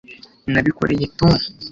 nabikoreye 0.51 1.05
tom 1.17 1.31